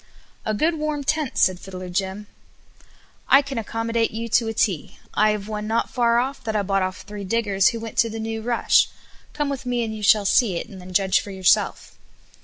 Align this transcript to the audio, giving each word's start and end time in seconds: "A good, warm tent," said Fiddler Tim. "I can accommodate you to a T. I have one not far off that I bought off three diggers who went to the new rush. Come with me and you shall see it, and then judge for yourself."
"A 0.45 0.55
good, 0.55 0.79
warm 0.79 1.03
tent," 1.03 1.37
said 1.37 1.59
Fiddler 1.59 1.87
Tim. 1.87 2.25
"I 3.27 3.43
can 3.43 3.59
accommodate 3.59 4.09
you 4.09 4.29
to 4.29 4.47
a 4.47 4.53
T. 4.55 4.97
I 5.13 5.29
have 5.29 5.47
one 5.47 5.67
not 5.67 5.91
far 5.91 6.17
off 6.17 6.43
that 6.43 6.55
I 6.55 6.63
bought 6.63 6.81
off 6.81 7.01
three 7.03 7.23
diggers 7.23 7.67
who 7.67 7.79
went 7.79 7.99
to 7.99 8.09
the 8.09 8.19
new 8.19 8.41
rush. 8.41 8.89
Come 9.33 9.47
with 9.47 9.63
me 9.63 9.83
and 9.83 9.95
you 9.95 10.01
shall 10.01 10.25
see 10.25 10.55
it, 10.55 10.67
and 10.67 10.81
then 10.81 10.91
judge 10.91 11.19
for 11.19 11.29
yourself." 11.29 11.99